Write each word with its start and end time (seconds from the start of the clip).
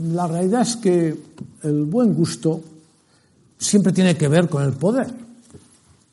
la 0.00 0.26
realidad 0.26 0.62
es 0.62 0.76
que 0.76 1.16
el 1.62 1.84
buen 1.84 2.14
gusto 2.14 2.62
siempre 3.58 3.92
tiene 3.92 4.16
que 4.16 4.28
ver 4.28 4.48
con 4.48 4.62
el 4.62 4.72
poder 4.72 5.12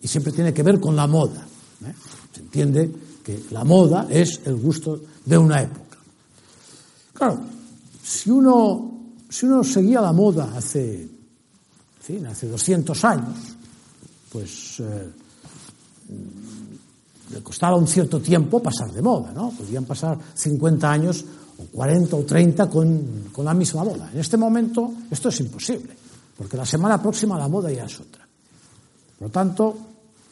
y 0.02 0.08
siempre 0.08 0.33
tiene 0.33 0.54
que 0.54 0.63
ver 0.63 0.79
con 0.79 0.96
la 0.96 1.08
moda. 1.08 1.46
¿eh? 1.86 1.94
Se 2.34 2.42
entiende 2.42 2.92
que 3.24 3.46
la 3.52 3.64
moda 3.64 4.08
es 4.10 4.42
el 4.46 4.56
gusto 4.58 5.02
de 5.26 5.38
una 5.38 5.62
época. 5.62 5.98
Claro, 7.14 7.40
si 8.04 8.30
uno, 8.30 8.92
si 9.30 9.46
uno 9.46 9.64
seguía 9.64 10.02
la 10.02 10.12
moda 10.12 10.54
hace, 10.56 11.10
fin, 12.00 12.26
hace 12.28 12.48
200 12.48 13.06
años, 13.06 13.38
pues 14.32 14.80
eh, 14.82 15.10
le 17.32 17.42
costaba 17.42 17.78
un 17.78 17.88
cierto 17.88 18.20
tiempo 18.20 18.62
pasar 18.62 18.92
de 18.92 19.02
moda, 19.02 19.32
¿no? 19.34 19.50
Podían 19.52 19.86
pasar 19.86 20.18
50 20.34 20.92
años 20.92 21.26
o 21.58 21.66
40 21.71 22.16
o 22.16 22.24
30 22.24 22.70
con, 22.70 23.30
con 23.32 23.46
la 23.46 23.54
misma 23.54 23.84
moda. 23.84 24.10
En 24.14 24.20
este 24.20 24.38
momento 24.38 24.94
esto 25.10 25.29
es 25.29 25.39
imposible, 25.39 25.96
porque 26.38 26.57
la 26.57 26.66
semana 26.66 27.02
próxima 27.02 27.38
la 27.38 27.47
moda 27.47 27.71
ya 27.71 27.86
es 27.86 28.00
otra. 28.00 28.28
Por 29.18 29.28
lo 29.28 29.32
tanto, 29.32 29.78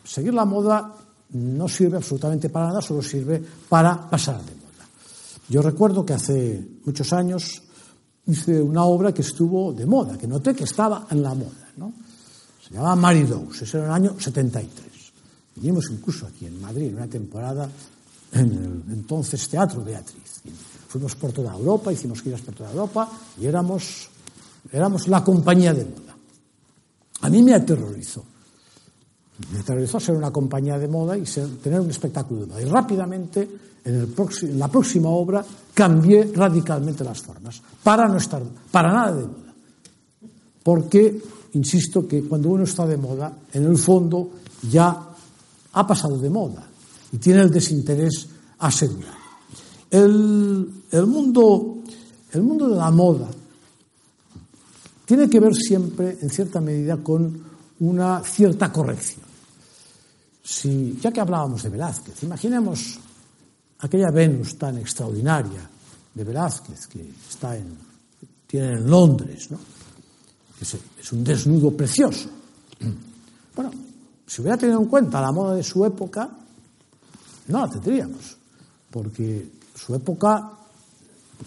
seguir 0.03 0.34
la 0.34 0.45
moda 0.45 0.93
no 1.34 1.67
sirve 1.67 1.98
absolutamente 1.98 2.49
para 2.49 2.67
nada, 2.67 2.81
solo 2.81 3.01
sirve 3.01 3.41
para 3.67 4.09
pasar 4.09 4.38
de 4.38 4.53
moda. 4.55 4.85
Yo 5.49 5.61
recuerdo 5.61 6.05
que 6.05 6.13
hace 6.13 6.65
muchos 6.85 7.11
años 7.13 7.63
hice 8.27 8.62
una 8.62 8.84
obra 8.85 9.13
que 9.13 9.21
estuvo 9.21 9.73
de 9.73 9.85
moda, 9.85 10.17
que 10.17 10.27
noté 10.27 10.53
que 10.53 10.63
estaba 10.63 11.07
en 11.09 11.21
la 11.21 11.34
moda. 11.34 11.70
¿no? 11.77 11.93
Se 12.62 12.73
llamaba 12.73 12.95
Maridos, 12.95 13.62
ese 13.62 13.77
era 13.77 13.87
el 13.87 13.93
año 13.93 14.15
73. 14.20 14.85
Vinimos 15.55 15.89
incluso 15.91 16.27
aquí 16.27 16.45
en 16.45 16.59
Madrid, 16.62 16.87
en 16.87 16.95
una 16.95 17.07
temporada 17.07 17.70
en 18.35 18.84
el 18.88 18.94
entonces 18.94 19.48
Teatro 19.48 19.84
Beatriz. 19.84 20.41
Fuimos 20.88 21.16
por 21.16 21.31
toda 21.31 21.53
Europa, 21.53 21.91
hicimos 21.91 22.21
giras 22.21 22.41
por 22.41 22.53
toda 22.53 22.71
Europa 22.71 23.09
y 23.39 23.45
éramos, 23.45 24.09
éramos 24.71 25.07
la 25.07 25.23
compañía 25.23 25.73
de 25.73 25.85
moda. 25.85 26.16
A 27.21 27.29
mí 27.29 27.41
me 27.41 27.54
aterrorizó. 27.54 28.24
Me 29.51 29.59
aterrorizó 29.59 29.99
ser 29.99 30.15
una 30.15 30.32
compañía 30.32 30.77
de 30.77 30.87
moda 30.87 31.18
y 31.18 31.24
tener 31.24 31.79
un 31.79 31.90
espectáculo 31.90 32.41
de 32.41 32.48
moda. 32.48 32.62
Y 32.62 32.65
rápidamente, 32.65 33.49
en, 33.84 33.96
el 33.96 34.13
en 34.41 34.59
la 34.59 34.68
próxima 34.68 35.09
obra, 35.09 35.43
cambié 35.74 36.31
radicalmente 36.34 37.04
las 37.04 37.21
formas 37.21 37.62
para 37.84 38.07
no 38.07 38.18
estar 38.18 38.41
para 38.71 38.93
nada 38.93 39.15
de 39.15 39.27
moda. 39.27 39.54
Porque, 40.63 41.21
insisto, 41.54 42.07
que 42.07 42.24
cuando 42.24 42.49
uno 42.49 42.63
está 42.63 42.85
de 42.85 42.98
moda, 42.98 43.34
en 43.54 43.65
el 43.65 43.77
fondo 43.77 44.31
ya 44.70 45.09
ha 45.74 45.87
pasado 45.87 46.18
de 46.18 46.29
moda 46.29 46.65
y 47.15 47.18
tiene 47.18 47.41
el 47.41 47.52
desinterés 47.52 48.27
asegurado. 48.59 49.25
El, 49.89 50.84
el, 50.91 51.05
mundo, 51.05 51.77
el 52.31 52.41
mundo 52.41 52.70
de 52.70 52.75
la 52.75 52.91
moda 52.91 53.29
tiene 55.05 55.29
que 55.29 55.39
ver 55.39 55.55
siempre, 55.55 56.17
en 56.21 56.29
cierta 56.29 56.59
medida, 56.59 56.97
con 56.97 57.43
una 57.79 58.23
cierta 58.23 58.71
corrección. 58.71 59.25
Si, 60.43 60.97
ya 61.01 61.12
que 61.12 61.21
hablábamos 61.21 61.63
de 61.63 61.70
Velázquez, 61.70 62.23
imaginemos 62.23 62.99
aquella 63.79 64.12
Venus 64.12 64.57
tan 64.57 64.78
extraordinaria 64.78 65.69
de 66.13 66.23
Velázquez 66.23 66.88
que 66.88 67.09
está 67.29 67.56
en, 67.56 67.78
tiene 68.47 68.73
en 68.73 68.90
Londres, 68.90 69.51
¿no? 69.51 69.59
que 70.57 70.66
es 70.66 71.12
un 71.12 71.23
desnudo 71.23 71.72
precioso. 71.72 72.29
Bueno, 73.56 73.72
si 74.25 74.41
hubiera 74.41 74.57
tenido 74.57 74.81
en 74.81 74.88
cuenta 74.88 75.22
la 75.22 75.31
moda 75.31 75.56
de 75.56 75.63
su 75.63 75.85
época, 75.85 76.29
no 77.47 77.59
la 77.59 77.69
tendríamos, 77.69 78.38
porque 78.96 79.46
su 79.75 79.94
época 79.94 80.51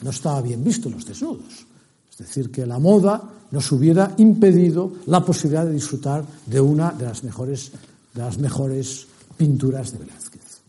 no 0.02 0.10
estaba 0.10 0.42
bien 0.42 0.62
visto 0.62 0.90
los 0.90 1.06
desnudos. 1.06 1.64
Es 2.12 2.18
decir, 2.18 2.50
que 2.50 2.66
la 2.66 2.78
moda 2.78 3.22
nos 3.50 3.72
hubiera 3.72 4.12
impedido 4.18 4.92
la 5.06 5.24
posibilidad 5.24 5.64
de 5.64 5.72
disfrutar 5.72 6.26
de 6.44 6.60
una 6.60 6.92
de 6.92 7.06
las 7.06 7.24
mejores, 7.24 7.72
de 8.12 8.20
las 8.20 8.36
mejores 8.36 9.06
pinturas 9.38 9.92
de 9.92 9.98
Velázquez. 9.98 10.60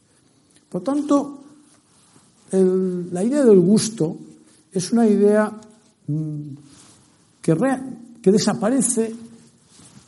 Por 0.69 0.81
tanto, 0.81 1.43
la 2.53 3.25
idea 3.25 3.43
del 3.43 3.59
gusto 3.59 4.15
es 4.71 4.93
una 4.93 5.05
idea 5.05 5.51
mmm, 6.07 6.41
que, 7.41 7.57
que 8.21 8.31
desaparece 8.31 9.13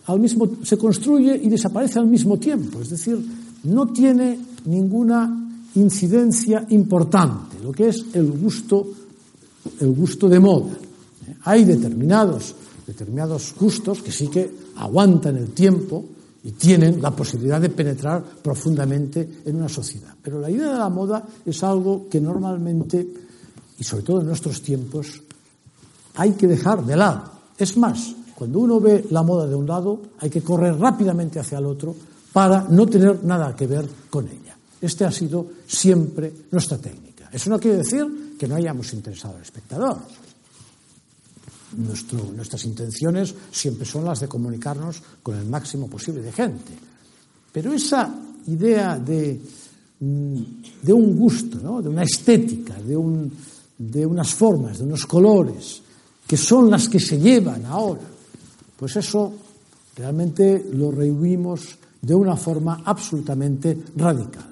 al 0.06 0.22
mismo, 0.22 0.50
se 0.63 0.78
construye 0.78 1.35
y 1.35 1.50
desaparece 1.50 2.00
al 2.00 2.07
mismo 2.07 2.38
tiempo. 2.38 2.79
Es 2.79 2.91
decir, 2.91 3.19
no 3.66 3.88
tiene 3.88 4.40
ninguna 4.63 5.50
incidencia 5.75 6.65
importante, 6.69 7.59
lo 7.63 7.71
que 7.71 7.89
es 7.89 8.05
el 8.13 8.31
gusto, 8.31 8.87
el 9.79 9.91
gusto 9.93 10.27
de 10.27 10.39
moda. 10.39 10.73
Hay 11.43 11.63
determinados, 11.63 12.55
determinados 12.85 13.55
gustos 13.59 14.01
que 14.01 14.11
sí 14.11 14.27
que 14.27 14.51
aguantan 14.77 15.37
el 15.37 15.51
tiempo 15.51 16.05
y 16.43 16.51
tienen 16.53 17.01
la 17.01 17.11
posibilidad 17.11 17.61
de 17.61 17.69
penetrar 17.69 18.23
profundamente 18.41 19.41
en 19.45 19.55
una 19.55 19.69
sociedad. 19.69 20.15
Pero 20.21 20.39
la 20.39 20.49
idea 20.49 20.73
de 20.73 20.79
la 20.79 20.89
moda 20.89 21.23
es 21.45 21.63
algo 21.63 22.07
que 22.09 22.19
normalmente, 22.19 23.07
y 23.77 23.83
sobre 23.83 24.03
todo 24.03 24.21
en 24.21 24.27
nuestros 24.27 24.61
tiempos, 24.61 25.21
hay 26.15 26.31
que 26.31 26.47
dejar 26.47 26.83
de 26.85 26.95
lado. 26.95 27.31
Es 27.57 27.77
más, 27.77 28.15
cuando 28.35 28.59
uno 28.59 28.79
ve 28.79 29.05
la 29.11 29.21
moda 29.21 29.45
de 29.45 29.55
un 29.55 29.67
lado, 29.67 30.01
hay 30.19 30.29
que 30.29 30.41
correr 30.41 30.77
rápidamente 30.77 31.39
hacia 31.39 31.59
el 31.59 31.65
otro 31.65 31.95
para 32.33 32.65
no 32.69 32.88
tener 32.88 33.23
nada 33.23 33.55
que 33.55 33.67
ver 33.67 33.88
con 34.09 34.27
ella. 34.27 34.50
Esta 34.81 35.08
ha 35.08 35.12
sido 35.12 35.47
siempre 35.68 36.34
nuestra 36.52 36.78
técnica. 36.78 37.30
Eso 37.31 37.50
no 37.50 37.59
quiere 37.59 37.78
decir 37.78 38.36
que 38.38 38.47
no 38.47 38.56
hayamos 38.56 38.92
interesado 38.94 39.36
al 39.36 39.44
espectador. 39.44 39.97
Nuestras 41.78 42.66
intenciones 42.66 43.34
siempre 43.52 43.86
son 43.86 44.03
las 44.03 44.19
de 44.19 44.28
comunicarnos 44.28 45.02
con 45.24 45.38
el 45.38 45.46
máximo 45.46 45.88
posible 45.88 46.22
de 46.22 46.31
gente. 46.31 46.74
Pero 47.52 47.72
esa 47.74 48.14
idea 48.47 48.97
de, 48.97 49.40
mm, 50.00 50.44
un 50.88 51.18
gusto, 51.18 51.81
de 51.81 51.90
una 51.90 52.03
estética, 52.03 52.75
de, 52.75 52.98
de 53.78 54.06
unas 54.06 54.34
formas, 54.34 54.80
de 54.80 54.84
unos 54.84 55.06
colores, 55.06 55.81
que 56.28 56.36
son 56.36 56.69
las 56.69 56.90
que 56.90 57.00
se 57.00 57.19
llevan 57.19 57.66
ahora 57.66 58.12
pues 58.81 58.96
eso 58.96 59.31
realmente 59.96 60.66
lo 60.74 60.90
rehuimos 60.90 61.78
de 62.02 62.16
una 62.16 62.36
forma 62.36 62.81
absolutamente 62.84 63.78
radical. 63.96 64.48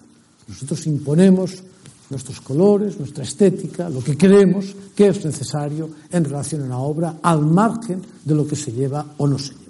Nosotros 0.50 0.86
imponemos 0.88 1.64
nuestros 2.10 2.42
colores, 2.42 2.98
nuestra 2.98 3.24
estética, 3.24 3.88
lo 3.88 4.04
que 4.04 4.18
creemos 4.18 4.76
que 4.96 5.08
es 5.08 5.24
necesario 5.24 5.90
en 6.12 6.26
relación 6.26 6.64
a 6.64 6.66
una 6.66 6.80
obra, 6.80 7.16
al 7.22 7.46
margen 7.46 8.02
de 8.26 8.36
lo 8.36 8.48
que 8.48 8.56
se 8.56 8.72
lleva 8.72 9.14
o 9.18 9.28
no 9.28 9.38
se 9.38 9.54
lleva. 9.54 9.69